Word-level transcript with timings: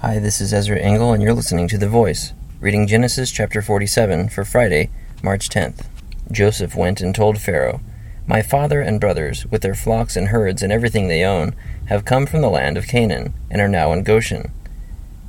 Hi, 0.00 0.20
this 0.20 0.40
is 0.40 0.54
Ezra 0.54 0.78
Engel, 0.78 1.12
and 1.12 1.20
you're 1.20 1.34
listening 1.34 1.66
to 1.66 1.76
The 1.76 1.88
Voice, 1.88 2.32
reading 2.60 2.86
Genesis 2.86 3.32
chapter 3.32 3.60
47 3.60 4.28
for 4.28 4.44
Friday, 4.44 4.90
March 5.24 5.48
10th. 5.48 5.86
Joseph 6.30 6.76
went 6.76 7.00
and 7.00 7.12
told 7.12 7.40
Pharaoh, 7.40 7.80
My 8.24 8.40
father 8.40 8.80
and 8.80 9.00
brothers, 9.00 9.44
with 9.46 9.62
their 9.62 9.74
flocks 9.74 10.14
and 10.14 10.28
herds 10.28 10.62
and 10.62 10.72
everything 10.72 11.08
they 11.08 11.24
own, 11.24 11.52
have 11.86 12.04
come 12.04 12.26
from 12.26 12.42
the 12.42 12.48
land 12.48 12.76
of 12.78 12.86
Canaan, 12.86 13.34
and 13.50 13.60
are 13.60 13.66
now 13.66 13.92
in 13.92 14.04
Goshen. 14.04 14.52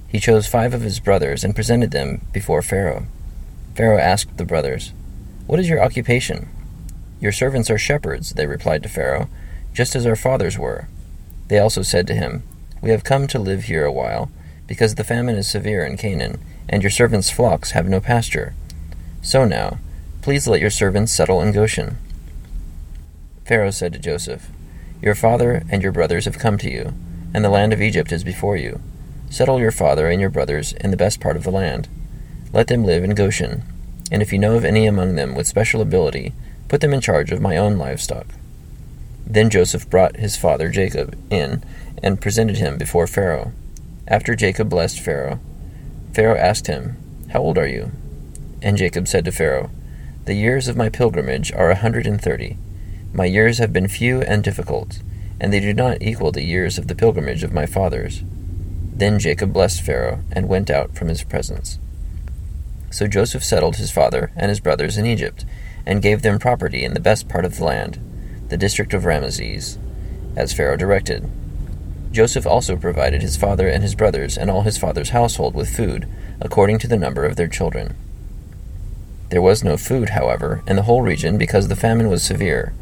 He 0.08 0.20
chose 0.20 0.46
five 0.46 0.76
of 0.76 0.82
his 0.82 1.00
brothers 1.00 1.44
and 1.44 1.56
presented 1.56 1.90
them 1.90 2.28
before 2.32 2.62
Pharaoh. 2.62 3.08
Pharaoh 3.74 3.98
asked 3.98 4.38
the 4.38 4.46
brothers, 4.46 4.94
What 5.48 5.60
is 5.60 5.68
your 5.68 5.84
occupation? 5.84 6.48
Your 7.20 7.32
servants 7.32 7.72
are 7.72 7.80
shepherds, 7.80 8.34
they 8.36 8.46
replied 8.46 8.84
to 8.84 8.90
Pharaoh, 8.90 9.30
just 9.74 9.96
as 9.96 10.06
our 10.06 10.16
fathers 10.16 10.60
were. 10.60 10.88
They 11.48 11.58
also 11.58 11.82
said 11.82 12.06
to 12.06 12.14
him, 12.14 12.44
We 12.84 12.92
have 12.92 13.04
come 13.04 13.26
to 13.30 13.40
live 13.40 13.64
here 13.64 13.86
a 13.86 13.92
while 13.92 14.30
because 14.70 14.94
the 14.96 15.04
famine 15.04 15.36
is 15.36 15.50
severe 15.50 15.84
in 15.84 15.98
Canaan, 15.98 16.40
and 16.70 16.84
your 16.84 16.91
servants' 16.91 17.32
flocks 17.32 17.72
have 17.72 17.90
no 17.90 18.00
pasture. 18.00 18.54
So 19.20 19.44
now, 19.44 19.80
please 20.22 20.48
let 20.48 20.62
your 20.62 20.70
servants 20.70 21.12
settle 21.12 21.41
in 21.41 21.52
Goshen. 21.52 21.98
Pharaoh 23.46 23.72
said 23.72 23.94
to 23.94 24.00
Joseph, 24.00 24.48
Your 25.02 25.16
father 25.16 25.63
and 25.72 25.82
your 25.82 25.91
brothers 25.91 26.26
have 26.26 26.38
come 26.38 26.60
to 26.60 26.70
you, 26.70 26.94
and 27.34 27.44
the 27.44 27.50
land 27.50 27.74
of 27.74 27.82
Egypt 27.82 28.12
is 28.12 28.24
before 28.24 28.58
you. 28.58 28.80
Settle 29.32 29.60
your 29.60 29.72
father 29.72 30.08
and 30.08 30.22
your 30.22 30.30
brothers 30.30 30.74
in 30.74 30.91
the 30.91 30.98
best 30.98 31.20
part 31.20 31.36
of 31.36 31.44
the 31.44 31.52
land. 31.52 31.88
Let 32.54 32.68
them 32.68 32.86
live 32.86 33.04
in 33.04 33.16
Goshen, 33.16 33.63
and 34.12 34.22
if 34.22 34.32
you 34.32 34.38
know 34.38 34.55
of 34.55 34.63
any 34.63 34.86
among 34.86 35.16
them 35.16 35.34
with 35.34 35.48
special 35.48 35.82
ability, 35.82 36.34
put 36.68 36.82
them 36.82 36.94
in 36.94 37.02
charge 37.02 37.32
of 37.32 37.41
my 37.41 37.58
own 37.58 37.80
livestock. 37.80 38.27
Then 39.26 39.49
Joseph 39.49 39.90
brought 39.90 40.18
his 40.18 40.38
father 40.38 40.70
Jacob 40.70 41.18
in 41.32 41.63
and 42.04 42.22
presented 42.22 42.58
him 42.58 42.77
before 42.77 43.08
Pharaoh. 43.08 43.52
After 44.09 44.36
Jacob 44.36 44.70
blessed 44.72 44.99
Pharaoh, 44.99 45.40
Pharaoh 46.13 46.38
asked 46.38 46.66
him, 46.66 46.98
How 47.31 47.41
old 47.41 47.59
are 47.59 47.68
you? 47.68 47.91
And 48.60 48.76
Jacob 48.76 49.07
said 49.07 49.24
to 49.26 49.32
Pharaoh, 49.32 49.70
The 50.26 50.34
years 50.34 50.68
of 50.68 50.76
my 50.76 50.90
pilgrimage 50.90 51.52
are 51.54 51.70
a 51.70 51.76
hundred 51.76 52.07
and 52.07 52.20
thirty. 52.20 52.57
My 53.13 53.26
years 53.26 53.60
have 53.60 53.71
been 53.71 53.87
few 53.87 54.21
and 54.24 54.43
difficult, 54.43 55.04
and 55.40 55.54
they 55.54 55.60
do 55.60 55.76
not 55.76 56.02
equal 56.02 56.32
the 56.32 56.43
years 56.43 56.80
of 56.80 56.87
the 56.87 56.96
pilgrimage 56.96 57.43
of 57.43 57.54
my 57.54 57.68
fathers. 57.68 58.24
Then 58.91 59.20
Jacob 59.20 59.54
blessed 59.54 59.84
Pharaoh 59.84 60.24
and 60.32 60.49
went 60.49 60.71
out 60.71 60.96
from 60.96 61.07
his 61.07 61.24
presence. 61.24 61.77
So 62.90 63.05
Joseph 63.05 63.43
settled 63.43 63.76
his 63.76 63.91
father 63.91 64.31
and 64.35 64.50
his 64.50 64.59
brothers 64.59 64.97
in 64.97 65.06
Egypt, 65.06 65.46
and 65.85 66.02
gave 66.02 66.24
them 66.24 66.40
property 66.40 66.84
in 66.84 66.96
the 66.96 67.00
best 67.00 67.30
part 67.30 67.46
of 67.46 67.57
the 67.57 67.63
land, 67.63 68.00
the 68.50 68.57
district 68.57 68.96
of 68.96 69.03
Ramesses, 69.03 69.78
as 70.35 70.52
Pharaoh 70.52 70.78
directed. 70.78 71.30
Joseph 72.12 72.47
also 72.47 72.75
provided 72.75 73.22
his 73.22 73.38
father 73.38 73.68
and 73.68 73.84
his 73.84 73.96
brothers 73.96 74.38
and 74.38 74.50
all 74.50 74.63
his 74.63 74.78
father's 74.78 75.09
household 75.09 75.53
with 75.53 75.75
food, 75.75 76.07
according 76.41 76.79
to 76.79 76.88
the 76.88 76.97
number 76.97 77.25
of 77.25 77.35
their 77.35 77.47
children. 77.47 77.96
There 79.29 79.41
was 79.41 79.63
no 79.63 79.78
food, 79.78 80.09
however, 80.09 80.63
in 80.66 80.75
the 80.75 80.84
whole 80.84 81.03
region 81.03 81.38
because 81.38 81.68
the 81.68 81.75
famine 81.75 82.09
was 82.09 82.24
severe. 82.24 82.74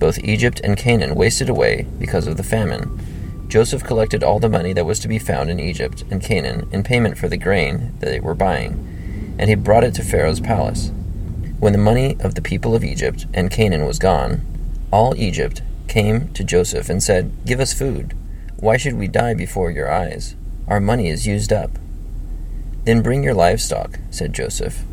Both 0.00 0.18
Egypt 0.24 0.60
and 0.64 0.76
Canaan 0.76 1.14
wasted 1.14 1.48
away 1.48 1.86
because 2.00 2.26
of 2.26 2.36
the 2.36 2.42
famine. 2.42 3.46
Joseph 3.46 3.84
collected 3.84 4.24
all 4.24 4.40
the 4.40 4.48
money 4.48 4.72
that 4.72 4.86
was 4.86 4.98
to 5.00 5.08
be 5.08 5.18
found 5.18 5.48
in 5.48 5.60
Egypt 5.60 6.02
and 6.10 6.20
Canaan 6.20 6.68
in 6.72 6.82
payment 6.82 7.18
for 7.18 7.28
the 7.28 7.36
grain 7.36 7.94
that 8.00 8.06
they 8.06 8.18
were 8.18 8.34
buying, 8.34 9.36
and 9.38 9.48
he 9.48 9.54
brought 9.54 9.84
it 9.84 9.94
to 9.94 10.02
Pharaoh's 10.02 10.40
palace. 10.40 10.90
When 11.60 11.72
the 11.72 11.78
money 11.78 12.16
of 12.18 12.34
the 12.34 12.42
people 12.42 12.74
of 12.74 12.82
Egypt 12.82 13.26
and 13.32 13.50
Canaan 13.50 13.86
was 13.86 14.00
gone, 14.00 14.40
all 14.90 15.14
Egypt 15.16 15.62
came 15.86 16.32
to 16.32 16.42
Joseph 16.42 16.90
and 16.90 17.00
said, 17.00 17.30
Give 17.46 17.60
us 17.60 17.72
food. 17.72 18.16
Why 18.62 18.76
should 18.76 18.94
we 18.94 19.08
die 19.08 19.34
before 19.34 19.72
your 19.72 19.90
eyes? 19.90 20.36
Our 20.68 20.78
money 20.78 21.08
is 21.08 21.26
used 21.26 21.52
up. 21.52 21.72
Then 22.84 23.02
bring 23.02 23.24
your 23.24 23.34
livestock, 23.34 23.98
said 24.12 24.32
Joseph. 24.32 24.84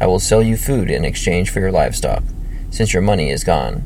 I 0.00 0.06
will 0.06 0.20
sell 0.20 0.44
you 0.44 0.56
food 0.56 0.88
in 0.92 1.04
exchange 1.04 1.50
for 1.50 1.58
your 1.58 1.72
livestock, 1.72 2.22
since 2.70 2.92
your 2.92 3.02
money 3.02 3.30
is 3.30 3.42
gone. 3.42 3.82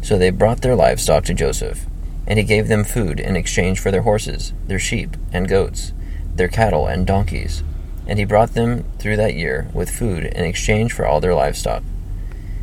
So 0.00 0.16
they 0.16 0.30
brought 0.30 0.62
their 0.62 0.74
livestock 0.74 1.24
to 1.24 1.34
Joseph, 1.34 1.84
and 2.26 2.38
he 2.38 2.44
gave 2.46 2.68
them 2.68 2.84
food 2.84 3.20
in 3.20 3.36
exchange 3.36 3.80
for 3.80 3.90
their 3.90 4.00
horses, 4.00 4.54
their 4.66 4.78
sheep 4.78 5.14
and 5.30 5.46
goats, 5.46 5.92
their 6.34 6.48
cattle 6.48 6.86
and 6.86 7.06
donkeys. 7.06 7.62
And 8.06 8.18
he 8.18 8.24
brought 8.24 8.54
them 8.54 8.84
through 8.98 9.18
that 9.18 9.34
year 9.34 9.68
with 9.74 9.90
food 9.90 10.24
in 10.24 10.42
exchange 10.46 10.94
for 10.94 11.04
all 11.04 11.20
their 11.20 11.34
livestock. 11.34 11.82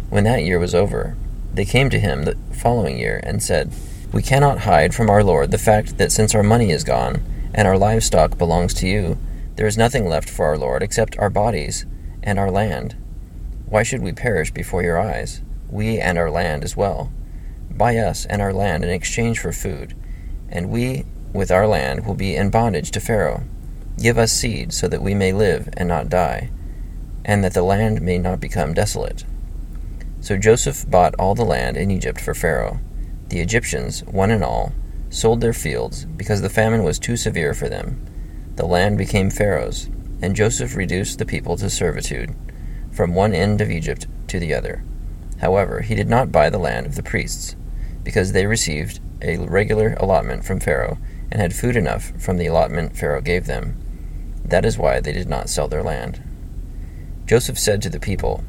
When 0.09 0.23
that 0.23 0.41
year 0.43 0.57
was 0.57 0.73
over, 0.73 1.15
they 1.53 1.63
came 1.63 1.91
to 1.91 1.99
him 1.99 2.23
the 2.23 2.37
following 2.51 2.97
year 2.97 3.19
and 3.23 3.43
said, 3.43 3.71
we 4.11 4.21
cannot 4.21 4.59
hide 4.59 4.93
from 4.93 5.09
our 5.09 5.23
Lord 5.23 5.51
the 5.51 5.57
fact 5.57 5.97
that 5.97 6.11
since 6.11 6.35
our 6.35 6.43
money 6.43 6.71
is 6.71 6.83
gone, 6.83 7.23
and 7.53 7.67
our 7.67 7.77
livestock 7.77 8.37
belongs 8.37 8.73
to 8.75 8.87
you, 8.87 9.17
there 9.55 9.67
is 9.67 9.77
nothing 9.77 10.07
left 10.07 10.29
for 10.29 10.45
our 10.45 10.57
Lord 10.57 10.83
except 10.83 11.17
our 11.17 11.29
bodies 11.29 11.85
and 12.21 12.37
our 12.37 12.51
land. 12.51 12.95
Why 13.67 13.83
should 13.83 14.01
we 14.01 14.11
perish 14.11 14.51
before 14.51 14.83
your 14.83 14.99
eyes, 14.99 15.41
we 15.69 15.97
and 15.97 16.17
our 16.17 16.29
land 16.29 16.65
as 16.65 16.75
well? 16.75 17.11
Buy 17.69 17.97
us 17.97 18.25
and 18.25 18.41
our 18.41 18.51
land 18.51 18.83
in 18.83 18.89
exchange 18.89 19.39
for 19.39 19.53
food, 19.53 19.95
and 20.49 20.69
we 20.69 21.05
with 21.31 21.49
our 21.49 21.67
land 21.67 22.05
will 22.05 22.15
be 22.15 22.35
in 22.35 22.49
bondage 22.49 22.91
to 22.91 22.99
Pharaoh. 22.99 23.43
Give 23.97 24.17
us 24.17 24.33
seed 24.33 24.73
so 24.73 24.89
that 24.89 25.01
we 25.01 25.13
may 25.13 25.31
live 25.31 25.69
and 25.77 25.87
not 25.87 26.09
die, 26.09 26.49
and 27.23 27.45
that 27.45 27.53
the 27.53 27.63
land 27.63 28.01
may 28.01 28.17
not 28.17 28.41
become 28.41 28.73
desolate. 28.73 29.23
So 30.19 30.37
Joseph 30.37 30.89
bought 30.89 31.15
all 31.15 31.33
the 31.33 31.45
land 31.45 31.77
in 31.77 31.91
Egypt 31.91 32.19
for 32.19 32.33
Pharaoh 32.33 32.81
the 33.31 33.39
Egyptians, 33.39 34.03
one 34.03 34.29
and 34.29 34.43
all, 34.43 34.73
sold 35.09 35.39
their 35.39 35.53
fields 35.53 36.03
because 36.03 36.41
the 36.41 36.49
famine 36.49 36.83
was 36.83 36.99
too 36.99 37.15
severe 37.15 37.53
for 37.53 37.69
them. 37.69 38.05
The 38.57 38.65
land 38.65 38.97
became 38.97 39.29
Pharaoh's, 39.29 39.89
and 40.21 40.35
Joseph 40.35 40.75
reduced 40.75 41.17
the 41.17 41.25
people 41.25 41.55
to 41.57 41.69
servitude, 41.69 42.35
from 42.91 43.15
one 43.15 43.33
end 43.33 43.61
of 43.61 43.71
Egypt 43.71 44.05
to 44.27 44.37
the 44.37 44.53
other. 44.53 44.83
However, 45.39 45.79
he 45.81 45.95
did 45.95 46.09
not 46.09 46.31
buy 46.31 46.49
the 46.49 46.59
land 46.59 46.85
of 46.85 46.95
the 46.95 47.03
priests, 47.03 47.55
because 48.03 48.33
they 48.33 48.45
received 48.45 48.99
a 49.21 49.37
regular 49.37 49.93
allotment 49.93 50.43
from 50.43 50.59
Pharaoh 50.59 50.97
and 51.31 51.41
had 51.41 51.55
food 51.55 51.77
enough 51.77 52.11
from 52.21 52.37
the 52.37 52.47
allotment 52.47 52.97
Pharaoh 52.97 53.21
gave 53.21 53.45
them. 53.45 53.77
That 54.43 54.65
is 54.65 54.77
why 54.77 54.99
they 54.99 55.13
did 55.13 55.29
not 55.29 55.49
sell 55.49 55.69
their 55.69 55.83
land. 55.83 56.21
Joseph 57.25 57.57
said 57.57 57.81
to 57.83 57.89
the 57.89 57.99
people, 57.99 58.43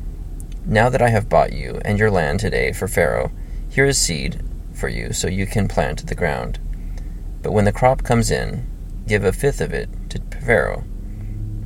Now 0.66 0.88
that 0.88 1.02
I 1.02 1.10
have 1.10 1.28
bought 1.28 1.52
you 1.52 1.80
and 1.84 2.00
your 2.00 2.10
land 2.10 2.40
today 2.40 2.72
for 2.72 2.88
Pharaoh, 2.88 3.30
here 3.68 3.86
is 3.86 3.96
seed 3.96 4.42
for 4.74 4.88
you 4.88 5.12
so 5.12 5.28
you 5.28 5.46
can 5.46 5.68
plant 5.68 6.06
the 6.06 6.14
ground. 6.14 6.58
But 7.42 7.52
when 7.52 7.64
the 7.64 7.72
crop 7.72 8.02
comes 8.02 8.30
in, 8.30 8.66
give 9.06 9.24
a 9.24 9.32
fifth 9.32 9.60
of 9.60 9.72
it 9.72 9.88
to 10.10 10.20
Pharaoh. 10.44 10.84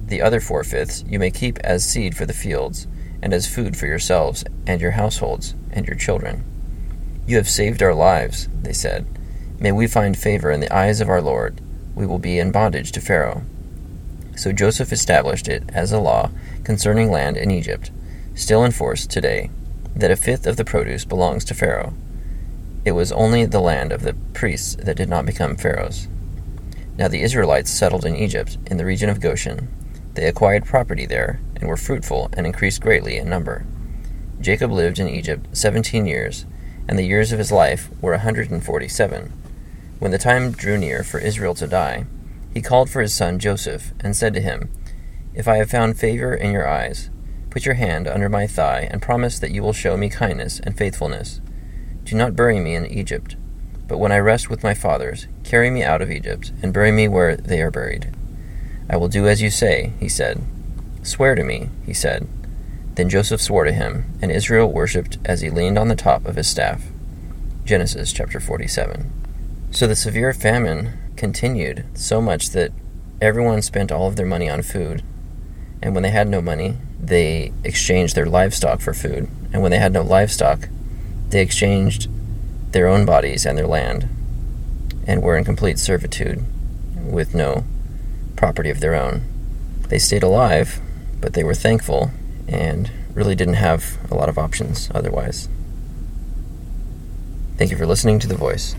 The 0.06 0.22
other 0.22 0.40
four 0.40 0.64
fifths 0.64 1.04
you 1.06 1.18
may 1.18 1.30
keep 1.30 1.58
as 1.58 1.84
seed 1.84 2.16
for 2.16 2.26
the 2.26 2.32
fields, 2.32 2.86
and 3.22 3.32
as 3.32 3.52
food 3.52 3.76
for 3.76 3.86
yourselves 3.86 4.44
and 4.66 4.80
your 4.80 4.92
households 4.92 5.54
and 5.72 5.86
your 5.86 5.96
children. 5.96 6.44
You 7.26 7.36
have 7.36 7.48
saved 7.48 7.82
our 7.82 7.94
lives, 7.94 8.48
they 8.62 8.72
said. 8.72 9.06
May 9.58 9.72
we 9.72 9.86
find 9.86 10.16
favor 10.16 10.50
in 10.50 10.60
the 10.60 10.74
eyes 10.74 11.00
of 11.00 11.08
our 11.08 11.22
Lord. 11.22 11.60
We 11.94 12.06
will 12.06 12.18
be 12.18 12.38
in 12.38 12.52
bondage 12.52 12.92
to 12.92 13.00
Pharaoh. 13.00 13.42
So 14.36 14.52
Joseph 14.52 14.92
established 14.92 15.48
it 15.48 15.64
as 15.72 15.92
a 15.92 15.98
law 15.98 16.30
concerning 16.62 17.10
land 17.10 17.36
in 17.36 17.50
Egypt, 17.50 17.90
still 18.34 18.64
in 18.64 18.70
force 18.70 19.06
today, 19.06 19.50
that 19.94 20.10
a 20.10 20.16
fifth 20.16 20.46
of 20.46 20.56
the 20.56 20.64
produce 20.64 21.04
belongs 21.04 21.44
to 21.46 21.54
Pharaoh 21.54 21.94
it 22.86 22.92
was 22.92 23.10
only 23.10 23.44
the 23.44 23.60
land 23.60 23.90
of 23.90 24.02
the 24.02 24.14
priests 24.32 24.76
that 24.76 24.96
did 24.96 25.08
not 25.08 25.26
become 25.26 25.56
Pharaoh's. 25.56 26.06
Now 26.96 27.08
the 27.08 27.20
Israelites 27.20 27.68
settled 27.68 28.06
in 28.06 28.14
Egypt, 28.14 28.58
in 28.66 28.76
the 28.76 28.84
region 28.84 29.10
of 29.10 29.20
Goshen. 29.20 29.68
They 30.14 30.26
acquired 30.26 30.64
property 30.64 31.04
there, 31.04 31.40
and 31.56 31.68
were 31.68 31.76
fruitful, 31.76 32.30
and 32.34 32.46
increased 32.46 32.80
greatly 32.80 33.16
in 33.16 33.28
number. 33.28 33.66
Jacob 34.40 34.70
lived 34.70 35.00
in 35.00 35.08
Egypt 35.08 35.48
seventeen 35.52 36.06
years, 36.06 36.46
and 36.86 36.96
the 36.96 37.04
years 37.04 37.32
of 37.32 37.40
his 37.40 37.50
life 37.50 37.90
were 38.00 38.12
a 38.12 38.20
hundred 38.20 38.52
and 38.52 38.64
forty 38.64 38.86
seven. 38.86 39.32
When 39.98 40.12
the 40.12 40.16
time 40.16 40.52
drew 40.52 40.78
near 40.78 41.02
for 41.02 41.18
Israel 41.18 41.56
to 41.56 41.66
die, 41.66 42.06
he 42.54 42.62
called 42.62 42.88
for 42.88 43.02
his 43.02 43.12
son 43.12 43.40
Joseph, 43.40 43.92
and 43.98 44.14
said 44.14 44.32
to 44.34 44.40
him, 44.40 44.70
If 45.34 45.48
I 45.48 45.56
have 45.56 45.70
found 45.70 45.98
favor 45.98 46.32
in 46.32 46.52
your 46.52 46.68
eyes, 46.68 47.10
put 47.50 47.66
your 47.66 47.74
hand 47.74 48.06
under 48.06 48.28
my 48.28 48.46
thigh, 48.46 48.86
and 48.92 49.02
promise 49.02 49.40
that 49.40 49.50
you 49.50 49.60
will 49.60 49.72
show 49.72 49.96
me 49.96 50.08
kindness 50.08 50.60
and 50.60 50.78
faithfulness 50.78 51.40
do 52.06 52.16
not 52.16 52.36
bury 52.36 52.60
me 52.60 52.76
in 52.76 52.86
Egypt, 52.86 53.34
but 53.88 53.98
when 53.98 54.12
I 54.12 54.18
rest 54.18 54.48
with 54.48 54.62
my 54.62 54.74
fathers, 54.74 55.26
carry 55.42 55.70
me 55.70 55.82
out 55.82 56.00
of 56.00 56.10
Egypt, 56.10 56.52
and 56.62 56.72
bury 56.72 56.92
me 56.92 57.08
where 57.08 57.36
they 57.36 57.60
are 57.60 57.70
buried. 57.70 58.14
I 58.88 58.96
will 58.96 59.08
do 59.08 59.26
as 59.26 59.42
you 59.42 59.50
say, 59.50 59.92
he 59.98 60.08
said. 60.08 60.42
Swear 61.02 61.34
to 61.34 61.42
me, 61.42 61.68
he 61.84 61.92
said. 61.92 62.28
Then 62.94 63.08
Joseph 63.08 63.42
swore 63.42 63.64
to 63.64 63.72
him, 63.72 64.04
and 64.22 64.30
Israel 64.30 64.72
worshipped 64.72 65.18
as 65.24 65.40
he 65.40 65.50
leaned 65.50 65.78
on 65.78 65.88
the 65.88 65.96
top 65.96 66.24
of 66.26 66.36
his 66.36 66.48
staff. 66.48 66.84
Genesis 67.64 68.12
chapter 68.12 68.38
47. 68.38 69.10
So 69.72 69.88
the 69.88 69.96
severe 69.96 70.32
famine 70.32 70.92
continued 71.16 71.84
so 71.94 72.20
much 72.20 72.50
that 72.50 72.72
everyone 73.20 73.62
spent 73.62 73.90
all 73.90 74.06
of 74.06 74.14
their 74.14 74.26
money 74.26 74.48
on 74.48 74.62
food. 74.62 75.02
And 75.82 75.92
when 75.92 76.04
they 76.04 76.10
had 76.10 76.28
no 76.28 76.40
money, 76.40 76.76
they 77.00 77.52
exchanged 77.64 78.14
their 78.14 78.26
livestock 78.26 78.80
for 78.80 78.94
food. 78.94 79.28
And 79.52 79.62
when 79.62 79.72
they 79.72 79.78
had 79.78 79.92
no 79.92 80.02
livestock, 80.02 80.68
they 81.28 81.42
exchanged 81.42 82.08
their 82.72 82.88
own 82.88 83.04
bodies 83.04 83.46
and 83.46 83.56
their 83.56 83.66
land, 83.66 84.08
and 85.06 85.22
were 85.22 85.36
in 85.36 85.44
complete 85.44 85.78
servitude, 85.78 86.44
with 86.96 87.34
no 87.34 87.64
property 88.36 88.70
of 88.70 88.80
their 88.80 88.94
own. 88.94 89.22
They 89.88 89.98
stayed 89.98 90.22
alive, 90.22 90.80
but 91.20 91.32
they 91.32 91.44
were 91.44 91.54
thankful 91.54 92.10
and 92.48 92.90
really 93.14 93.34
didn't 93.34 93.54
have 93.54 93.98
a 94.10 94.14
lot 94.14 94.28
of 94.28 94.38
options 94.38 94.90
otherwise. 94.94 95.48
Thank 97.56 97.70
you 97.70 97.76
for 97.76 97.86
listening 97.86 98.18
to 98.20 98.28
The 98.28 98.36
Voice. 98.36 98.76